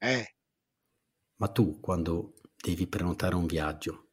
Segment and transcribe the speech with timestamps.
[0.00, 0.26] Eh,
[1.36, 4.10] ma tu quando devi prenotare un viaggio,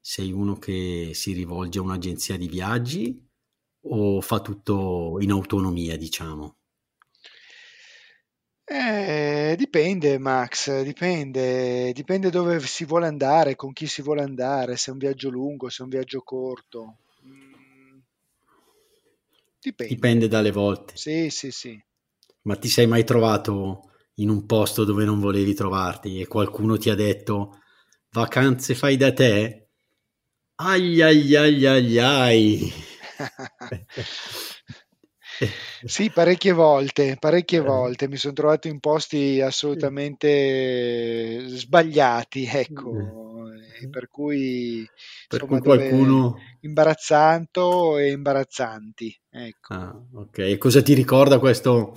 [0.00, 3.26] sei uno che si rivolge a un'agenzia di viaggi
[3.82, 6.56] o fa tutto in autonomia, diciamo?
[8.70, 14.90] eh, dipende Max, dipende, dipende dove si vuole andare, con chi si vuole andare, se
[14.90, 16.98] è un viaggio lungo, se è un viaggio corto.
[17.26, 17.98] Mm,
[19.58, 19.94] dipende.
[19.94, 20.96] Dipende dalle volte.
[20.96, 21.82] Sì, sì, sì.
[22.42, 23.87] Ma ti sei mai trovato
[24.18, 27.60] in un posto dove non volevi trovarti e qualcuno ti ha detto
[28.10, 29.68] vacanze fai da te?
[30.56, 32.72] Ai ai ai ai ai.
[35.84, 37.62] Sì, parecchie volte, parecchie Eh.
[37.62, 42.90] volte mi sono trovato in posti assolutamente sbagliati, ecco,
[43.80, 44.86] e per cui
[45.28, 46.36] Per insomma cui qualcuno...
[46.60, 49.66] imbarazzanto e imbarazzanti, ecco.
[49.70, 50.38] Ah, ok.
[50.38, 51.96] E cosa ti ricorda questo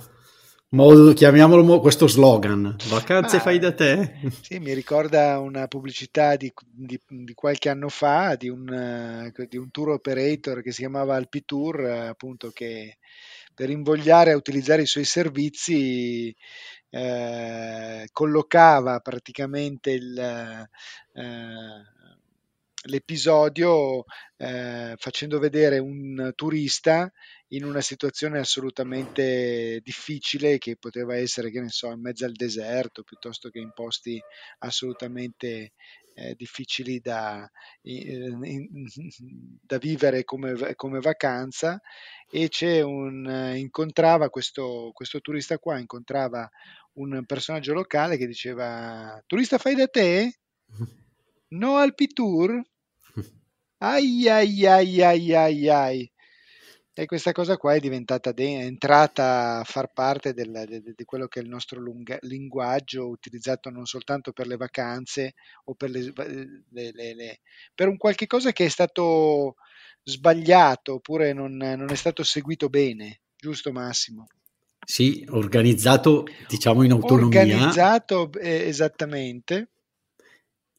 [0.72, 2.76] modo, chiamiamolo mo- questo slogan?
[2.84, 3.94] Vacanze Ma fai da te?
[4.38, 9.56] sì, mi ricorda una pubblicità di, di- di qualche anno fa di un, eh, di
[9.56, 12.98] un tour operator che si chiamava Alpitour, appunto che
[13.54, 16.34] per invogliare a utilizzare i suoi servizi
[16.90, 21.82] eh, collocava praticamente il, eh,
[22.84, 24.04] l'episodio
[24.36, 27.10] eh, facendo vedere un turista
[27.48, 33.02] in una situazione assolutamente difficile che poteva essere, che ne so, in mezzo al deserto
[33.02, 34.20] piuttosto che in posti
[34.58, 35.72] assolutamente
[36.14, 37.48] eh, difficili da,
[37.82, 38.86] in- in-
[39.62, 41.80] da vivere come, come vacanza
[42.30, 46.48] e c'è un, eh, incontrava questo, questo turista qua, incontrava
[46.94, 50.38] un personaggio locale che diceva turista fai da te?
[51.52, 52.62] No al Tour?
[53.84, 56.12] Ai ai ai ai ai ai.
[56.94, 60.92] E questa cosa qua è diventata, de- è entrata a far parte del- de- de-
[60.94, 65.32] di quello che è il nostro lunga- linguaggio, utilizzato non soltanto per le vacanze
[65.64, 66.12] o per, le,
[66.70, 67.40] le- le- le-
[67.74, 69.54] per un qualche cosa che è stato
[70.04, 74.26] sbagliato oppure non, non è stato seguito bene, giusto Massimo?
[74.84, 79.71] Sì, organizzato diciamo in autonomia Organizzato eh, esattamente.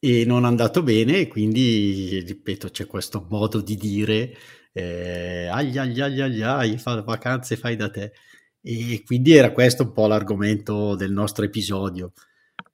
[0.04, 4.36] E non andato bene, e quindi ripeto, c'è questo modo di dire
[4.74, 8.12] eh, ai ai ai ai ai, fa vacanze fai da te.
[8.60, 12.12] E quindi era questo un po' l'argomento del nostro episodio.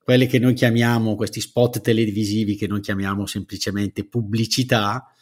[0.02, 5.14] Quelle che noi chiamiamo, questi spot televisivi che noi chiamiamo semplicemente pubblicità,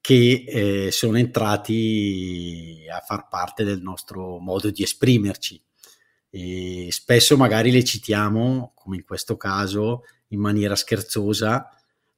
[0.00, 5.62] che eh, sono entrati a far parte del nostro modo di esprimerci.
[6.30, 11.68] E spesso magari le citiamo, come in questo caso, in maniera scherzosa,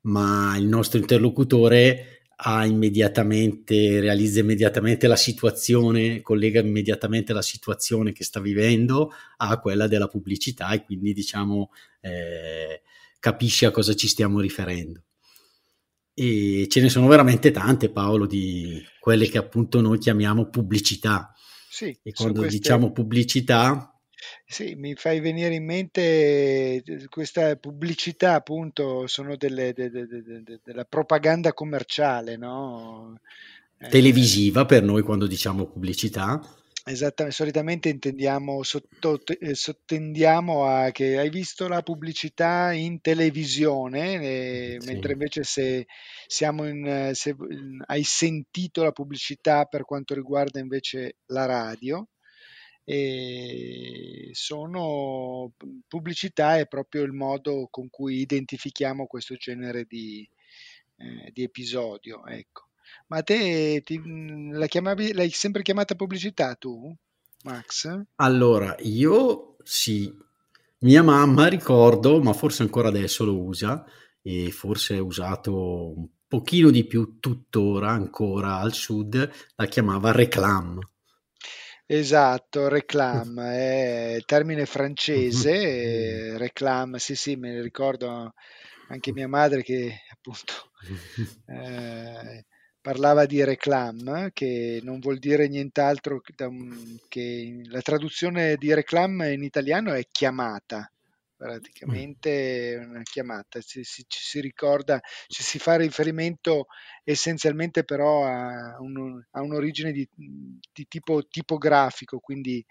[0.03, 8.25] ma il nostro interlocutore ha immediatamente, realizza immediatamente la situazione, collega immediatamente la situazione che
[8.25, 11.71] sta vivendo a quella della pubblicità e quindi diciamo
[12.01, 12.83] eh,
[13.21, 15.05] capisce a cosa ci stiamo riferendo.
[16.15, 21.33] E ce ne sono veramente tante, Paolo, di quelle che appunto noi chiamiamo pubblicità.
[21.71, 23.92] Sì, E quando queste- diciamo pubblicità,
[24.47, 26.01] Sì, mi fai venire in mente
[26.83, 33.19] eh, questa pubblicità, appunto, sono delle, de- de- de- de- de- della propaganda commerciale, no?
[33.79, 36.41] Eh, televisiva per noi quando diciamo pubblicità,
[36.85, 44.77] Esattamente, solitamente intendiamo, sotto, eh, sottendiamo a che hai visto la pubblicità in televisione, eh,
[44.81, 44.87] Sì.
[44.89, 45.87] mentre invece se
[46.27, 47.37] siamo in, se
[47.87, 52.09] hai sentito la pubblicità per quanto riguarda invece la radio,
[52.85, 55.53] e sono
[55.87, 60.29] pubblicità è proprio il modo con cui identifichiamo questo genere di,
[60.97, 62.69] eh, di episodio, ecco.
[63.07, 66.95] Ma te ti- mh, la chiamavi, l'hai sempre chiamata pubblicità tu,
[67.45, 68.03] Max?
[68.17, 70.13] Allora, io sì,
[70.81, 73.85] mia mamma ricordo, ma forse ancora adesso lo usa
[74.21, 80.79] e forse è usato un pochino di più tuttora ancora al sud, la chiamava reclam.
[81.95, 85.55] Esatto, reclam, è termine francese, Mhm.
[86.35, 88.33] eh, reclam, sì sì, me ne ricordo
[88.89, 90.71] anche mia madre che appunto
[91.47, 92.47] eh,
[92.81, 99.93] parlava di reclam, che non vuol dire nient'altro che, la traduzione di reclam in italiano
[99.93, 100.91] è chiamata,
[101.43, 106.67] praticamente una chiamata, ci, ci, ci, si ricorda, ci si fa riferimento
[107.03, 112.65] essenzialmente però a, un, a un'origine di, di, tipo tipografico, quindi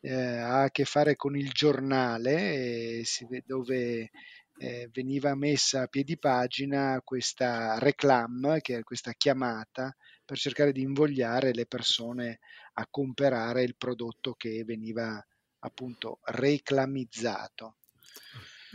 [0.00, 3.04] eh, ha a che fare con il giornale, eh,
[3.44, 4.10] dove
[4.56, 9.94] eh, veniva messa a piedi pagina questa reclam, che è questa chiamata,
[10.24, 12.38] per cercare di invogliare le persone
[12.74, 15.22] a comprare il prodotto che veniva
[15.58, 17.76] appunto reclamizzato.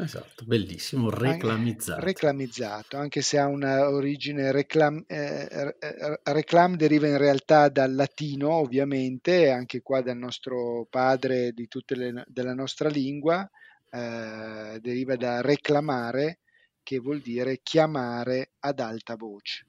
[0.02, 2.00] Esatto, bellissimo, reclamizzato.
[2.00, 5.76] reclamizzato, anche se ha una origine reclam, eh,
[6.24, 12.24] reclam deriva in realtà dal latino, ovviamente, anche qua dal nostro padre di tutte le,
[12.28, 13.50] della nostra lingua,
[13.92, 16.40] eh, deriva da reclamare,
[16.82, 19.66] che vuol dire chiamare ad alta voce.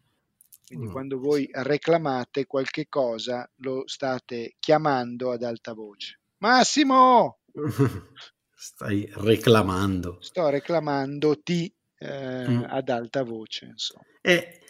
[0.65, 0.93] Quindi mm.
[0.93, 6.21] quando voi reclamate qualche cosa, lo state chiamando ad alta voce.
[6.39, 7.41] Massimo!
[8.62, 10.19] Stai reclamando.
[10.21, 12.65] Sto reclamando ti eh, mm.
[12.69, 13.65] ad alta voce.
[13.65, 14.05] Insomma.
[14.21, 14.61] E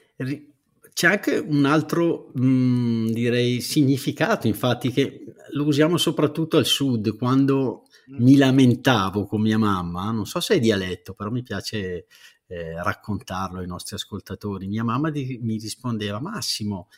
[0.92, 7.16] c'è anche un altro, mh, mm, direi, significato, infatti, che lo usiamo soprattutto al sud,
[7.16, 8.22] quando mm.
[8.22, 12.06] mi lamentavo con mia mamma, non so se è dialetto, però mi piace
[12.46, 14.68] eh, raccontarlo ai nostri ascoltatori.
[14.68, 16.90] Mia mamma di, mi rispondeva, Massimo,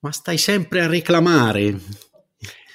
[0.00, 1.80] ma stai sempre a reclamare.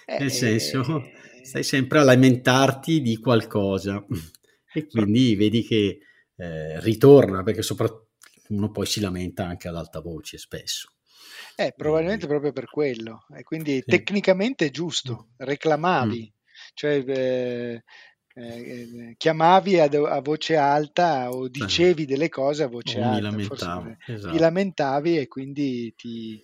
[0.06, 1.20] Eh, Nel senso, eh
[1.52, 4.02] stai sempre a lamentarti di qualcosa
[4.74, 6.00] e quindi vedi che
[6.38, 8.08] eh, ritorna perché soprattutto
[8.52, 10.94] uno poi si lamenta anche ad alta voce spesso.
[11.58, 13.84] Eh, probabilmente proprio per quello, e quindi sì.
[13.84, 16.44] tecnicamente è giusto, reclamavi, mm.
[16.74, 17.84] cioè eh,
[18.34, 23.96] eh, chiamavi a, a, voce alta o dicevi delle cose a voce o alta, lamentavo,
[24.08, 24.34] esatto.
[24.34, 26.42] ti lamentavi e quindi ti,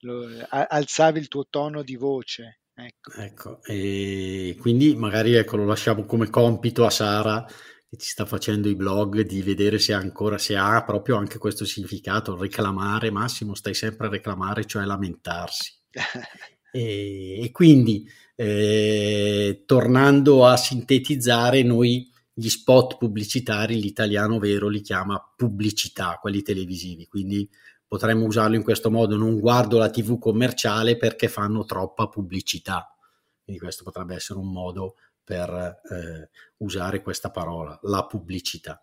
[0.00, 2.60] lo, alzavi il tuo tono di voce.
[2.78, 3.12] Ecco.
[3.12, 7.42] ecco, e quindi magari ecco, lo lasciamo come compito a Sara
[7.88, 11.64] che ci sta facendo i blog di vedere se ancora se ha proprio anche questo
[11.64, 15.72] significato, reclamare, Massimo stai sempre a reclamare, cioè lamentarsi.
[16.70, 25.18] e, e, quindi eh, tornando a sintetizzare, noi gli spot pubblicitari, l'italiano vero li chiama
[25.34, 27.48] pubblicità, quelli televisivi, quindi
[27.86, 32.94] potremmo usarlo in questo modo, non guardo la TV commerciale perché fanno troppa pubblicità.
[33.42, 38.80] Quindi questo potrebbe essere un modo per eh, usare questa parola, la pubblicità.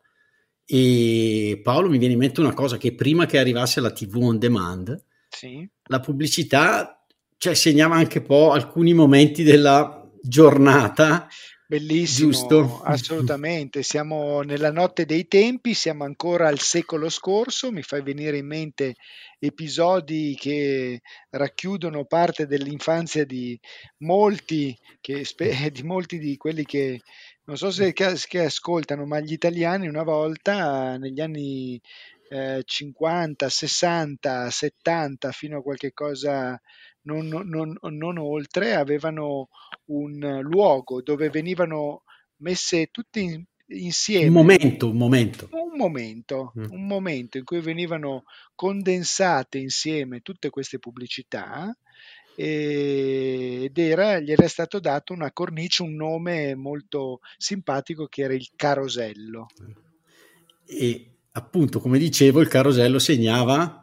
[0.65, 4.37] E Paolo mi viene in mente una cosa che prima che arrivasse la TV on
[4.37, 5.69] demand, sì.
[5.85, 7.05] la pubblicità
[7.37, 11.27] cioè, segnava anche un po' alcuni momenti della giornata
[11.73, 12.81] Bellissimo, Giusto?
[12.83, 13.81] assolutamente.
[13.81, 18.93] Siamo nella notte dei tempi, siamo ancora al secolo scorso, mi fai venire in mente
[19.39, 23.59] episodi che racchiudono parte dell'infanzia di
[24.03, 25.25] molti, che,
[25.73, 27.01] di molti di quelli che
[27.45, 31.81] non so se che ascoltano, ma gli italiani una volta negli anni
[32.29, 36.61] eh, 50, 60, 70 fino a qualche cosa
[37.03, 39.49] non, non, non oltre, avevano
[39.85, 42.03] un luogo dove venivano
[42.37, 44.27] messe tutte in, insieme.
[44.27, 45.49] Un momento, un momento.
[45.51, 46.65] Un momento, mm.
[46.69, 48.23] un momento in cui venivano
[48.55, 51.75] condensate insieme tutte queste pubblicità
[52.35, 58.49] ed era, gli era stato dato una cornice, un nome molto simpatico che era il
[58.55, 59.47] carosello.
[60.65, 63.82] E appunto, come dicevo, il carosello segnava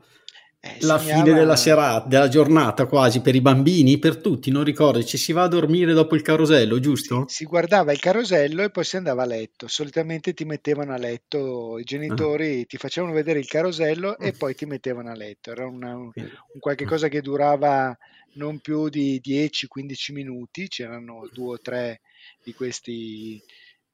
[0.63, 1.23] eh, la segnava...
[1.23, 5.33] fine della serata, della giornata quasi per i bambini, per tutti, non ricordo, ci si
[5.33, 7.25] va a dormire dopo il carosello, giusto?
[7.29, 10.99] Si, si guardava il carosello e poi si andava a letto, solitamente ti mettevano a
[10.99, 12.65] letto, i genitori ah.
[12.67, 16.61] ti facevano vedere il carosello e poi ti mettevano a letto, era una, un, un
[16.61, 17.97] qualche cosa che durava
[18.35, 22.03] non più di 10-15 minuti, c'erano due o tre
[22.45, 23.43] di questi,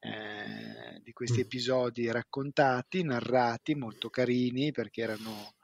[0.01, 1.43] eh, di questi mm.
[1.43, 5.55] episodi raccontati, narrati, molto carini perché erano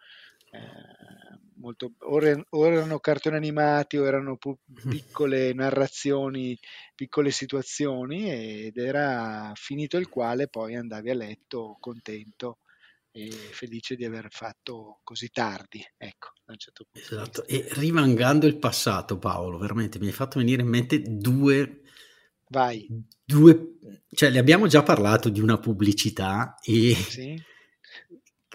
[0.53, 6.59] eh, molto, o, o, erano cartoni animati o erano pu- piccole narrazioni,
[6.95, 12.59] piccole situazioni ed era finito il quale poi andavi a letto contento
[13.11, 15.83] e felice di aver fatto così tardi.
[15.97, 17.15] Ecco, a un certo punto.
[17.15, 21.81] Esatto, e rimangando il passato Paolo, veramente mi hai fatto venire in mente due...
[22.49, 22.87] Vai.
[23.25, 23.79] Due,
[24.11, 27.43] cioè, le abbiamo già parlato di una pubblicità e sì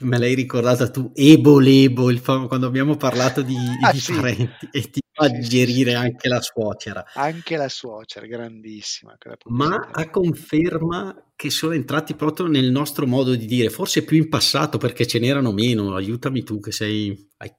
[0.01, 4.13] me l'hai ricordata tu, Ebo Lebo, il fam- quando abbiamo parlato di, ah, di sì.
[4.13, 7.03] parenti e ti fa digerire anche la suocera.
[7.13, 9.17] Anche la suocera, grandissima.
[9.45, 14.29] Ma a conferma che sono entrati proprio nel nostro modo di dire, forse più in
[14.29, 17.51] passato perché ce n'erano meno, aiutami tu che sei hai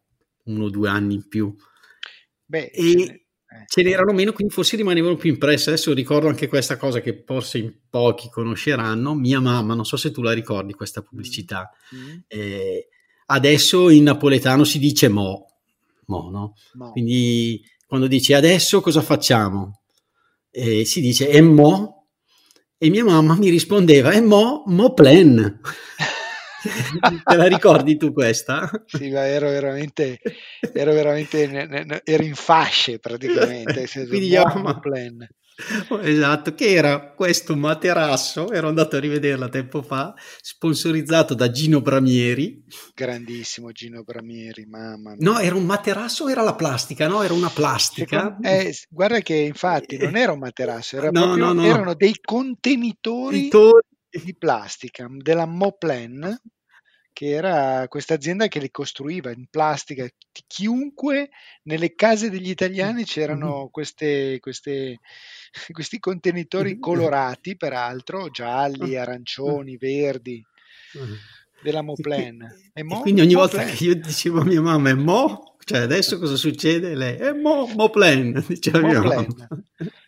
[0.45, 1.55] uno o due anni in più.
[2.45, 3.28] Beh, e...
[3.51, 3.65] eh.
[3.67, 5.71] ce n'erano meno, quindi forse rimanevano più impresse.
[5.71, 9.15] Adesso ricordo anche questa cosa che forse in pochi conosceranno.
[9.15, 11.71] Mia mamma, non so se tu la ricordi questa pubblicità.
[11.95, 12.19] Mm.
[12.27, 12.89] Eh,
[13.27, 15.47] adesso in napoletano si dice mo,
[16.07, 16.55] mo, no?
[16.75, 16.91] Mo.
[16.93, 19.81] Quindi quando dici adesso cosa facciamo?
[20.51, 22.07] Eh, si dice e mo?
[22.77, 25.61] E mia mamma mi rispondeva e mo, mo plan.
[27.25, 28.71] Te la ricordi tu questa?
[28.87, 30.19] Sì, ma ero veramente,
[30.73, 33.89] ero veramente, ero in fasce praticamente.
[34.09, 35.27] Quindi mo, plan.
[36.03, 42.65] Esatto, che era questo materasso, ero andato a rivederla tempo fa, sponsorizzato da Gino Bramieri.
[42.95, 45.31] Grandissimo Gino Bramieri, mamma mia.
[45.31, 47.09] No, era un materasso o era la plastica?
[47.09, 48.37] No, era una plastica.
[48.41, 51.65] Eh, guarda che infatti non era un materasso, era no, proprio, no, no.
[51.65, 53.51] erano dei contenitori
[54.11, 56.41] di plastica della Moplen
[57.19, 60.09] che era questa azienda che li costruiva in plastica.
[60.47, 61.31] Chiunque
[61.65, 65.01] nelle case degli italiani c'erano queste, queste,
[65.73, 69.03] questi contenitori colorati, peraltro, gialli, ah.
[69.03, 70.47] arancioni, verdi
[71.63, 72.43] della Moplen.
[72.73, 73.65] E, e quindi ogni Moplen.
[73.65, 75.57] volta che io dicevo a mia mamma, e mo?
[75.69, 76.95] Cioè, adesso cosa succede?
[76.95, 79.27] Lei, è mo, mo plan, diceva mo plan.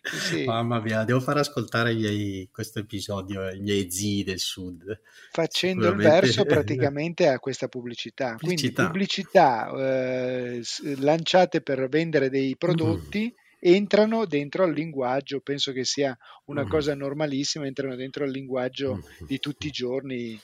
[0.01, 0.43] Sì.
[0.43, 4.99] Mamma mia, devo far ascoltare miei, questo episodio ai miei zii del sud.
[5.31, 8.37] Facendo il verso praticamente a questa pubblicità.
[8.39, 10.63] Quindi pubblicità eh,
[10.97, 13.31] lanciate per vendere dei prodotti.
[13.31, 16.67] Mm entrano dentro al linguaggio, penso che sia una mm.
[16.67, 19.25] cosa normalissima, entrano dentro al linguaggio mm.
[19.27, 20.39] di tutti i giorni.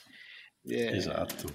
[0.64, 1.48] Eh, esatto.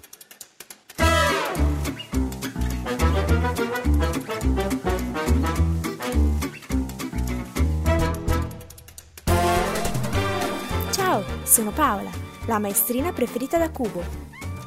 [10.90, 12.10] Ciao, sono Paola,
[12.46, 14.02] la maestrina preferita da Cubo.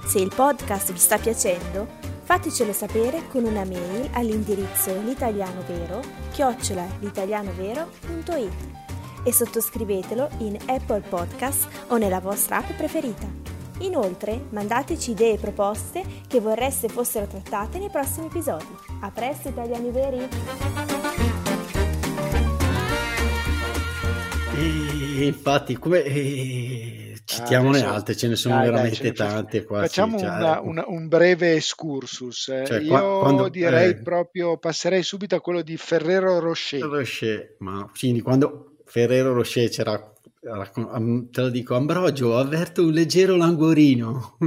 [0.06, 1.88] Se il podcast vi sta piacendo,
[2.24, 6.02] fatecelo sapere con una mail all'indirizzo l'italianovero
[6.32, 8.76] chiocciola l'italianovero.it
[9.24, 13.47] e sottoscrivetelo in Apple Podcast o nella vostra app preferita.
[13.80, 18.66] Inoltre, mandateci idee e proposte che vorreste fossero trattate nei prossimi episodi.
[19.02, 20.28] A presto, italiani veri!
[25.20, 29.64] E infatti, come eh, citiamone ah, altre, ce ne sono dai, veramente dai, tante.
[29.64, 32.48] Qua, facciamo sì, una, una, un breve excursus.
[32.48, 32.66] Eh.
[32.66, 36.82] Cioè, Io quando, direi eh, proprio, passerei subito a quello di Ferrero Rocher.
[36.82, 44.38] Rocher, ma quindi quando Ferrero Rocher c'era te lo dico, Ambrogio, avverto un leggero languorino.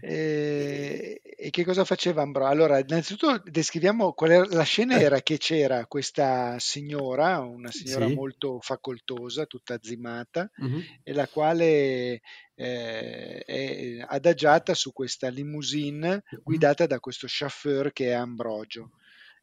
[0.00, 2.50] e, e, che cosa faceva Ambrogio?
[2.50, 5.02] Allora, innanzitutto descriviamo qual era la scena, eh.
[5.02, 8.14] era che c'era questa signora, una signora sì.
[8.14, 10.82] molto facoltosa, tutta azzimata, uh-huh.
[11.02, 12.20] e la quale
[12.54, 18.90] eh, è adagiata su questa limousine guidata da questo chauffeur che è Ambrogio.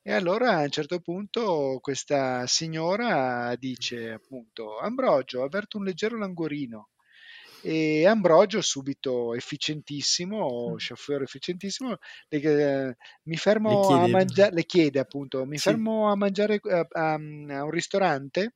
[0.08, 6.90] E allora a un certo punto questa signora dice appunto Ambrogio, avverto un leggero languorino.
[7.64, 10.76] E Ambrogio, subito efficientissimo, mm.
[10.78, 11.98] chauffeur efficientissimo,
[12.28, 15.70] le, eh, mi fermo a mangiare, le chiede appunto, mi sì.
[15.70, 18.54] fermo a mangiare a, a, a, un ristorante?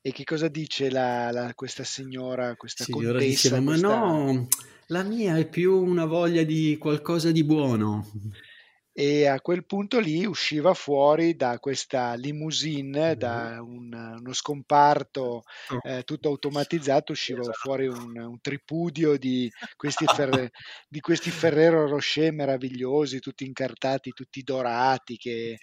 [0.00, 3.48] E che cosa dice la, la, questa signora, questa signora contessa?
[3.48, 3.88] Diceva, questa...
[3.88, 4.46] ma no,
[4.86, 8.06] la mia è più una voglia di qualcosa di buono
[9.00, 15.80] e a quel punto lì usciva fuori da questa limousine, da un, uno scomparto oh.
[15.84, 17.58] eh, tutto automatizzato, usciva esatto.
[17.58, 20.50] fuori un, un, tripudio di questi, ferre,
[20.88, 25.56] di questi, Ferrero Rocher meravigliosi, tutti incartati, tutti dorati, che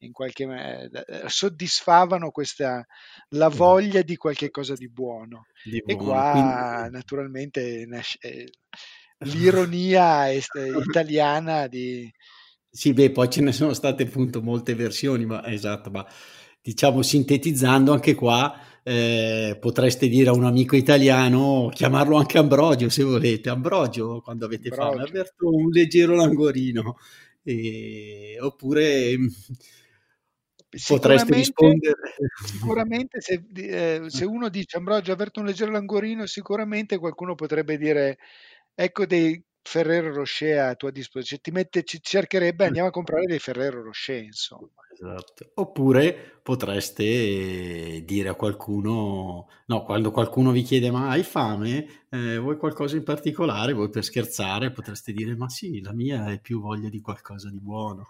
[0.00, 2.84] in qualche maniera eh, soddisfavano questa,
[3.30, 5.46] la voglia di qualche cosa di buono.
[5.64, 5.98] Di buono.
[5.98, 6.94] E qua Quindi...
[6.94, 8.52] naturalmente nasce, eh,
[9.24, 10.28] l'ironia
[10.86, 12.12] italiana di
[12.74, 16.06] sì, beh, poi ce ne sono state appunto molte versioni, ma esatto, ma
[16.62, 23.02] diciamo sintetizzando anche qua, eh, potreste dire a un amico italiano, chiamarlo anche Ambrogio se
[23.02, 24.90] volete, Ambrogio quando avete Ambrogio.
[24.96, 26.96] fame, avverto un leggero languorino,
[27.42, 29.26] e, oppure mm,
[30.86, 31.94] potreste rispondere.
[32.42, 38.16] Sicuramente se, eh, se uno dice Ambrogio avverto un leggero languorino, sicuramente qualcuno potrebbe dire
[38.74, 43.38] ecco dei Ferrero Rocher a tua disposizione, ti mette, ci cercherebbe, andiamo a comprare dei
[43.38, 44.68] Ferrero Rocher, insomma.
[44.92, 45.50] Esatto.
[45.54, 52.56] Oppure potreste dire a qualcuno, no, quando qualcuno vi chiede ma hai fame, eh, vuoi
[52.56, 56.88] qualcosa in particolare, vuoi per scherzare, potreste dire ma sì, la mia è più voglia
[56.88, 58.08] di qualcosa di buono.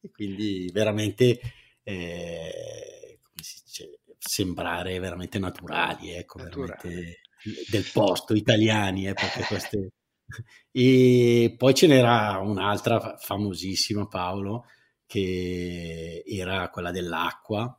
[0.00, 1.40] E quindi veramente,
[1.82, 6.72] eh, come si dice, sembrare veramente naturali, ecco, naturali.
[6.82, 7.20] veramente
[7.70, 9.92] del posto, italiani, eh, perché queste
[10.70, 14.66] e poi ce n'era un'altra famosissima, Paolo,
[15.06, 17.78] che era quella dell'acqua.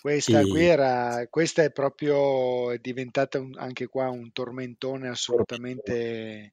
[0.00, 6.52] Questa, qui era, questa è proprio diventata un, anche qua un tormentone assolutamente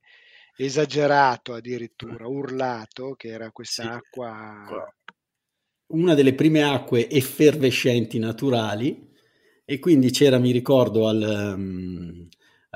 [0.58, 3.90] esagerato addirittura, urlato, che era questa sì.
[3.90, 4.94] acqua...
[5.90, 9.08] Una delle prime acque effervescenti naturali
[9.64, 12.28] e quindi c'era, mi ricordo, al, um,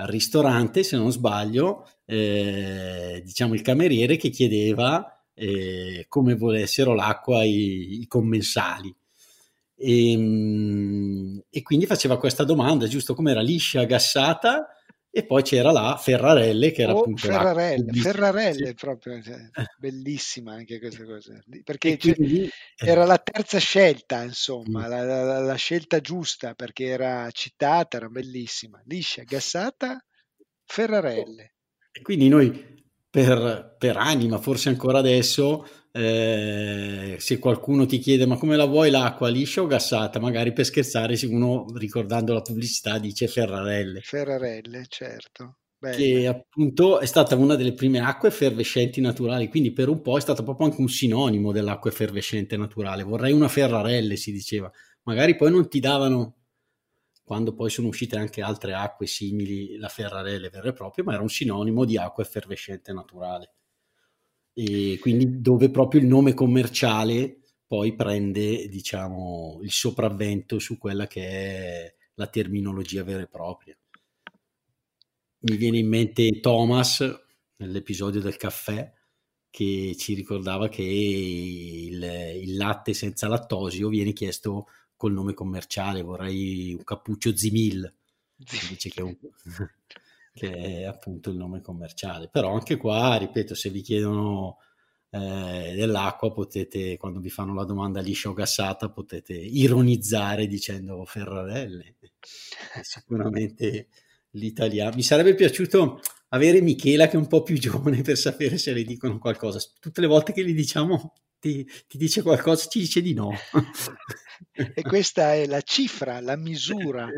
[0.01, 7.43] al ristorante, se non sbaglio, eh, diciamo il cameriere che chiedeva eh, come volessero l'acqua
[7.43, 8.93] i, i commensali.
[9.75, 14.67] E, um, e, quindi faceva questa domanda, giusto come era liscia, gassata
[15.13, 18.73] e poi c'era la Ferrarelle che era oh, appunto Ferrarelle, Ferrarelle sì.
[18.75, 21.37] proprio cioè, bellissima anche questa cosa.
[21.65, 24.89] Perché quindi, cioè, era la terza scelta insomma mm.
[24.89, 28.81] la, la, la, scelta giusta perché era citata era bellissima.
[28.85, 30.01] Liscia gassata
[30.65, 31.55] Ferrarelle.
[31.91, 32.80] E quindi noi
[33.11, 38.89] per, per anima forse ancora adesso eh, se qualcuno ti chiede ma come la vuoi
[38.89, 40.19] l'acqua liscia o gassata?
[40.19, 43.99] Magari per scherzare se uno ricordando la pubblicità dice Ferrarelle.
[43.99, 45.57] Ferrarelle certo.
[45.81, 45.95] Bene.
[45.95, 50.21] che appunto è stata una delle prime acque effervescenti naturali quindi per un po' è
[50.21, 53.03] stata proprio anche un sinonimo dell'acqua effervescente naturale.
[53.03, 54.71] Vorrei una Ferrarelle si diceva.
[55.03, 56.35] Magari poi non ti davano
[57.31, 61.21] quando poi sono uscite anche altre acque simili la Ferrarelle vere e proprie ma era
[61.21, 63.53] un sinonimo di acqua effervescente naturale
[64.51, 71.23] e quindi dove proprio il nome commerciale poi prende diciamo il sopravvento su quella che
[71.23, 73.77] è la terminologia vera e propria.
[75.43, 76.99] Mi viene in mente Thomas
[77.55, 78.91] nell'episodio del caffè
[79.49, 82.03] che ci ricordava che il,
[82.41, 84.67] il latte senza lattosio viene chiesto
[85.01, 87.91] col nome commerciale, vorrei un cappuccio Zimil,
[88.37, 89.17] invece che un,
[90.31, 92.29] che è appunto il nome commerciale.
[92.29, 94.59] Però anche qua, ripeto, se vi chiedono
[95.09, 101.95] eh, dell'acqua, potete, quando vi fanno la domanda liscia o gassata, potete ironizzare dicendo Ferrarelle.
[102.83, 103.87] Sicuramente
[104.33, 104.95] l'italiano.
[104.95, 108.83] Mi sarebbe piaciuto avere Michela che è un po' più giovane per sapere se le
[108.83, 109.57] dicono qualcosa.
[109.79, 113.31] Tutte le volte che gli diciamo ti, ti dice qualcosa, ci dice di no.
[114.53, 117.09] e questa è la cifra, la misura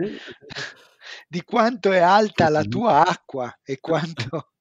[1.28, 4.54] di quanto è alta la tua acqua e quanto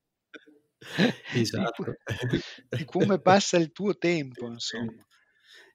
[1.33, 1.96] esatto.
[2.68, 5.07] di, come passa il tuo tempo, insomma.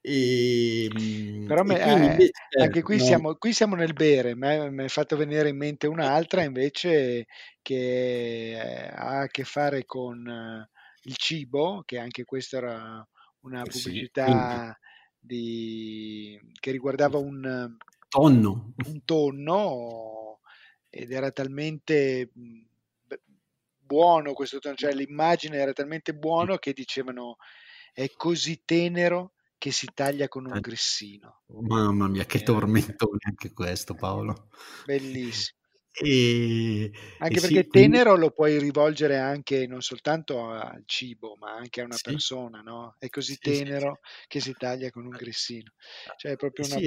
[0.01, 3.03] E, ehm, Però me, eh, invece, anche qui, no.
[3.03, 7.25] siamo, qui siamo nel bere, mi è fatto venire in mente un'altra invece
[7.61, 10.69] che ha a che fare con eh,
[11.03, 13.07] il cibo, che anche questa era
[13.47, 17.75] una pubblicità sì, di, che riguardava un
[18.09, 18.73] tonno.
[18.85, 20.39] un tonno
[20.89, 22.65] ed era talmente mhmm,
[23.87, 27.37] buono questo tono, cioè l'immagine era talmente buono che dicevano
[27.93, 31.41] è così tenero che si taglia con un eh, grissino.
[31.47, 34.49] Mamma mia, che tormentone anche questo, Paolo.
[34.85, 35.57] Bellissimo.
[35.91, 38.21] E, anche e perché sì, tenero quindi...
[38.21, 42.03] lo puoi rivolgere anche non soltanto al cibo, ma anche a una sì.
[42.11, 42.95] persona, no?
[42.99, 45.71] È così sì, tenero che si taglia con un grissino.
[46.17, 46.79] Cioè è proprio una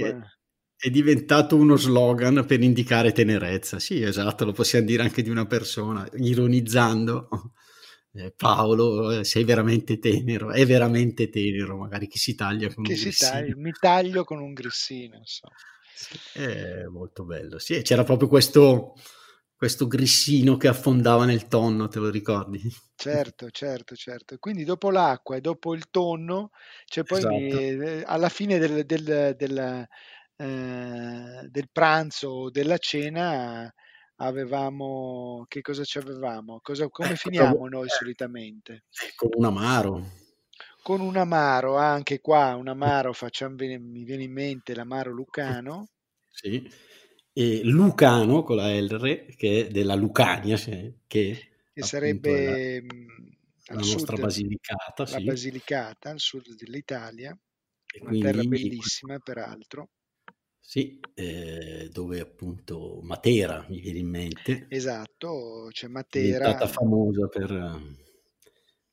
[0.83, 3.79] è diventato uno slogan per indicare tenerezza.
[3.79, 7.29] Sì, esatto, lo possiamo dire anche di una persona, ironizzando.
[8.13, 12.93] Eh, Paolo, eh, sei veramente tenero, è veramente tenero, magari chi si taglia con che
[12.93, 13.31] un si grissino.
[13.31, 15.55] Taglia, mi taglio con un grissino, insomma.
[16.33, 17.59] È molto bello.
[17.59, 18.95] Sì, c'era proprio questo,
[19.55, 22.61] questo grissino che affondava nel tonno, te lo ricordi?
[22.95, 24.37] Certo, certo, certo.
[24.39, 26.51] Quindi dopo l'acqua e dopo il tonno,
[26.85, 27.35] c'è poi esatto.
[27.35, 29.89] eh, alla fine del, del, del
[30.41, 33.71] eh, del pranzo o della cena
[34.17, 36.61] avevamo che cosa ci avevamo?
[36.63, 38.85] Cosa, come ecco, finiamo noi eh, solitamente?
[39.17, 40.20] Con un amaro.
[40.83, 45.89] Con un amaro, anche qua un amaro, facciamo, mi viene in mente l'amaro lucano.
[46.31, 46.69] Sì,
[47.33, 52.83] e lucano con la R, che è della Lucania, che, che sarebbe
[53.67, 55.03] la, la nostra sud, Basilicata.
[55.03, 55.25] La sì.
[55.25, 57.39] Basilicata, al sud dell'Italia,
[57.93, 59.91] e una terra bellissima peraltro.
[60.59, 64.67] Sì, eh, dove appunto Matera mi viene in mente.
[64.69, 66.27] Esatto, c'è Matera.
[66.27, 67.51] È diventata famosa per,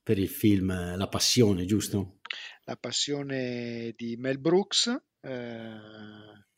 [0.08, 2.20] per il film La Passione, giusto?
[2.64, 4.88] La Passione di Mel Brooks.
[5.20, 5.70] Eh,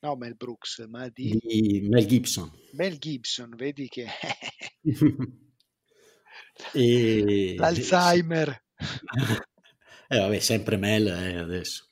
[0.01, 1.35] no, Mel Brooks, ma di...
[1.41, 2.51] di Mel Gibson.
[2.73, 4.05] Mel Gibson, vedi che...
[6.73, 7.55] e...
[7.57, 8.65] L'Alzheimer.
[10.09, 11.89] eh vabbè, sempre Mel eh, adesso.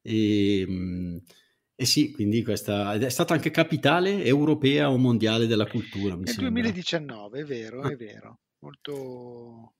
[0.00, 0.66] e,
[1.74, 6.16] eh sì, quindi questa è stata anche capitale europea o mondiale della cultura.
[6.16, 8.40] Nel 2019, è vero, è vero.
[8.60, 9.74] Molto...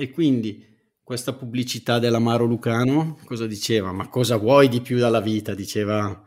[0.00, 0.66] E quindi
[1.02, 3.92] questa pubblicità dell'amaro Lucano cosa diceva?
[3.92, 5.52] Ma cosa vuoi di più dalla vita?
[5.52, 6.24] Diceva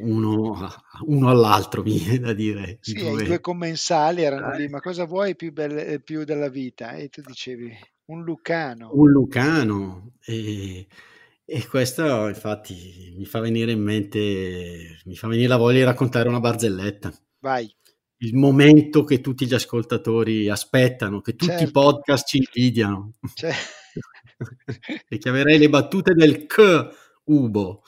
[0.00, 0.68] uno,
[1.06, 2.78] uno all'altro, mi viene da dire.
[2.80, 4.58] Sì, i due, i due commensali erano eh.
[4.58, 6.94] lì, ma cosa vuoi più, belle, più della vita?
[6.94, 7.72] E tu dicevi,
[8.06, 8.90] un Lucano.
[8.94, 10.14] Un Lucano.
[10.24, 10.88] E,
[11.44, 16.28] e questo infatti mi fa venire in mente, mi fa venire la voglia di raccontare
[16.28, 17.14] una barzelletta.
[17.38, 17.72] Vai.
[18.18, 21.64] Il momento che tutti gli ascoltatori aspettano, che tutti certo.
[21.64, 23.14] i podcast ci invidiano.
[23.34, 23.82] Certo.
[25.08, 26.88] e chiamerei le battute del K
[27.24, 27.82] Ubo.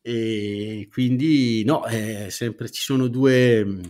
[0.00, 3.80] E quindi no, è sempre ci sono due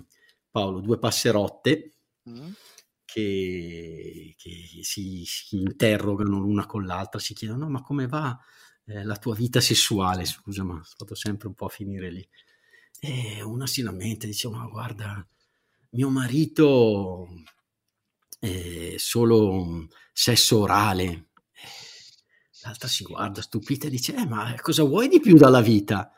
[0.50, 1.92] Paolo, due passerotte
[2.30, 2.50] mm.
[3.04, 8.38] che, che si, si, interrogano l'una con l'altra, si chiedono: ma come va
[8.86, 10.24] eh, la tua vita sessuale?
[10.24, 12.26] Scusa, ma vado sempre un po' a finire lì.
[12.98, 15.28] E una si lamenta, dice: Ma guarda,
[15.96, 17.26] mio marito
[18.38, 21.30] è solo sesso orale
[22.66, 26.10] L'altra si guarda stupita e dice, eh, ma cosa vuoi di più dalla vita?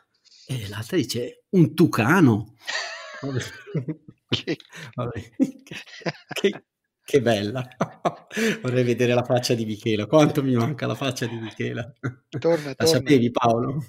[0.47, 2.55] E l'altra dice, un tucano.
[4.29, 4.57] che...
[6.33, 6.65] che,
[7.09, 7.67] che, bella.
[8.61, 10.05] Vorrei vedere la faccia di Michela.
[10.05, 11.91] Quanto mi manca la faccia di Michela.
[12.29, 12.85] Torna, la torna.
[12.85, 13.83] sapevi Paolo?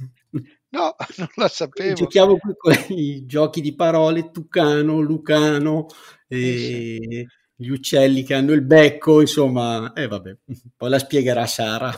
[0.71, 1.93] No, non la sapevo.
[1.93, 5.87] Giochiamo qui con i giochi di parole, tucano, lucano,
[6.27, 6.99] e...
[6.99, 7.27] sì.
[7.57, 10.37] gli uccelli che hanno il becco, insomma, e eh, vabbè,
[10.75, 11.93] poi la spiegherà Sara.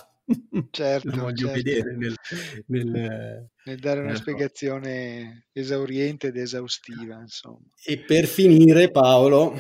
[0.71, 1.53] Certo, lo voglio certo.
[1.53, 2.15] vedere nel,
[2.67, 7.21] nel, nel dare una spiegazione esauriente ed esaustiva.
[7.21, 7.69] Insomma.
[7.85, 9.55] E per finire, Paolo,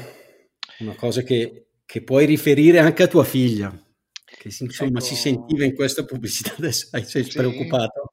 [0.82, 3.70] una cosa che, che puoi riferire anche a tua figlia,
[4.24, 5.00] che insomma ecco...
[5.00, 7.38] si sentiva in questa pubblicità, adesso sei sì.
[7.38, 8.10] preoccupato?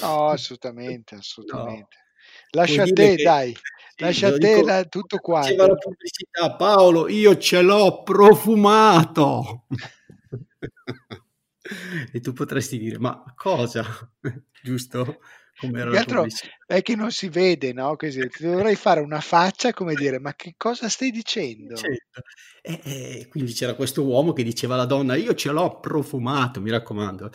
[0.00, 1.96] No, assolutamente, assolutamente.
[1.96, 2.60] No.
[2.60, 3.22] Lascia a te, che...
[3.22, 3.56] dai.
[3.96, 5.40] Lascia a te la, tutto qua.
[5.40, 9.66] Diceva la pubblicità, Paolo, io ce l'ho profumato.
[12.12, 13.84] e tu potresti dire, ma cosa?
[14.62, 15.18] Giusto?
[15.60, 16.26] Come era altro
[16.66, 17.94] è che non si vede, no?
[17.96, 21.76] Così, dovrei fare una faccia come dire, ma che cosa stai dicendo?
[21.76, 22.22] Certo.
[22.62, 26.70] E, e, quindi c'era questo uomo che diceva alla donna, io ce l'ho profumato, mi
[26.70, 27.30] raccomando.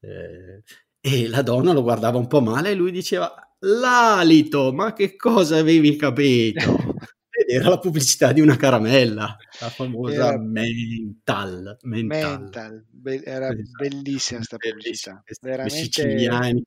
[0.00, 0.62] Eh,
[1.00, 5.56] e la donna lo guardava un po' male e lui diceva, l'alito, ma che cosa
[5.56, 6.60] avevi capito?
[7.50, 10.38] era la pubblicità di una caramella, la famosa era...
[10.38, 11.78] Mental.
[11.82, 12.40] Mental.
[12.40, 12.84] mental.
[12.88, 13.70] Be- era esatto.
[13.78, 15.22] bellissima questa pubblicità.
[15.40, 15.76] Veramente...
[15.76, 16.62] siciliani.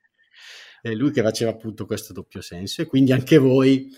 [0.86, 3.90] E lui che faceva appunto questo doppio senso e quindi anche voi,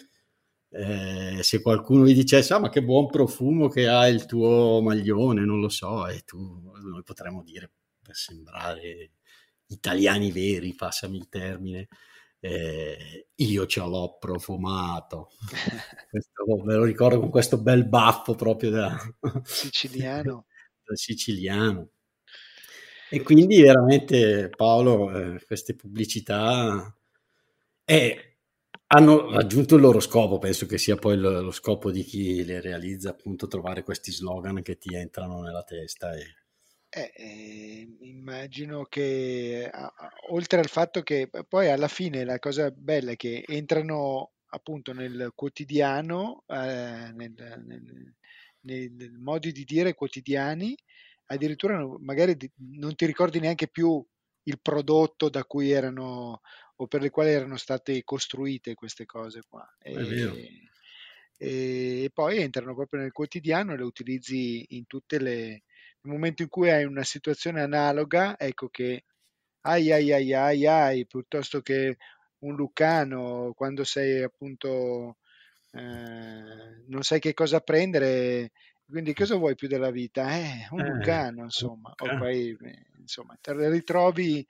[0.69, 5.43] eh, se qualcuno vi dicesse, ah ma che buon profumo che ha il tuo maglione,
[5.43, 7.71] non lo so, e tu, noi potremmo dire,
[8.03, 9.13] per sembrare
[9.67, 11.87] italiani veri, passami il termine,
[12.39, 15.29] eh, io ce l'ho profumato.
[16.11, 18.95] questo, me lo ricordo con questo bel baffo proprio da
[19.43, 20.45] siciliano.
[20.85, 21.89] da siciliano.
[23.09, 26.95] E quindi veramente Paolo, eh, queste pubblicità
[27.83, 28.37] eh,
[28.87, 32.61] hanno raggiunto il loro scopo, penso che sia poi lo, lo, scopo di chi le
[32.61, 36.35] realizza, appunto trovare questi slogan che ti entrano nella testa e,
[36.89, 39.69] eh, eh, immagino che
[40.29, 45.31] oltre al fatto che poi alla fine la cosa bella è che entrano appunto nel
[45.35, 47.33] quotidiano, eh, nel,
[47.65, 48.15] nel,
[48.61, 50.73] nel, modi di dire quotidiani,
[51.27, 52.37] addirittura magari
[52.77, 54.03] non ti ricordi neanche più
[54.43, 56.41] il prodotto da cui erano
[56.77, 59.65] o per le quali erano state costruite queste cose qua.
[59.79, 60.69] E,
[61.37, 65.63] e, poi entrano proprio nel quotidiano e le utilizzi in tutte le,
[66.01, 69.05] nel momento in cui hai una situazione analoga, ecco che
[69.61, 71.97] ai ai ai ai ai, piuttosto che
[72.39, 75.17] un Lucano, quando sei appunto,
[75.71, 78.51] eh, non sai che cosa prendere,
[78.87, 80.29] quindi cosa vuoi più della vita?
[80.37, 82.55] Eh, un eh, Lucano, insomma, o poi,
[82.99, 84.45] insomma, te le ritrovi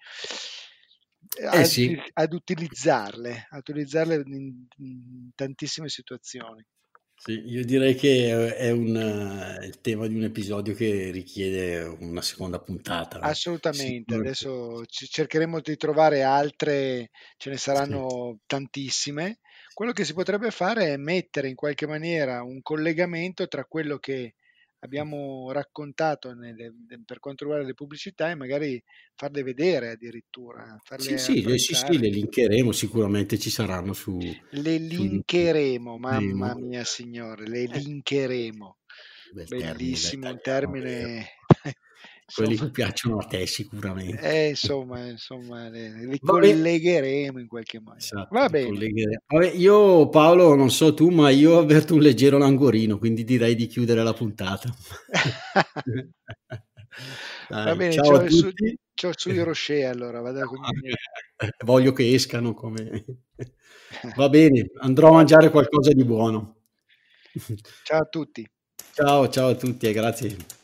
[1.37, 1.99] eh ad, sì.
[2.13, 6.65] ad, utilizzarle, ad utilizzarle in, in tantissime situazioni.
[7.17, 12.21] Sì, io direi che è un, eh, il tema di un episodio che richiede una
[12.21, 13.19] seconda puntata.
[13.19, 18.43] Assolutamente, adesso cercheremo di trovare altre, ce ne saranno sì.
[18.45, 19.39] tantissime.
[19.75, 24.35] Quello che si potrebbe fare è mettere in qualche maniera un collegamento tra quello che
[24.79, 28.81] abbiamo raccontato nelle, per quanto riguarda le pubblicità e magari
[29.15, 30.77] farle vedere addirittura.
[30.81, 34.17] Farle sì, sì, sì, sì, le linkeremo, sicuramente ci saranno su...
[34.51, 35.99] Le linkeremo, su...
[35.99, 37.77] mamma mia signore, le eh.
[37.77, 38.77] linkeremo.
[39.33, 41.29] Bel Bellissimo termine, termine
[42.33, 44.19] quelli che piacciono a te sicuramente.
[44.21, 47.97] Eh, insomma, insomma li, li collegheremo in qualche modo.
[47.97, 49.21] Esatto, Va bene.
[49.27, 53.55] Vabbè, io Paolo, non so tu, ma io ho avverto un leggero langorino, quindi direi
[53.55, 54.73] di chiudere la puntata.
[57.47, 58.51] Dai, Va bene, ciao su,
[58.95, 60.45] c'ho sui Rocher allora, vado a
[61.65, 63.05] Voglio che escano come...
[64.15, 66.57] Va bene, andrò a mangiare qualcosa di buono.
[67.83, 68.47] Ciao a tutti.
[68.93, 70.63] Ciao, ciao a tutti e grazie.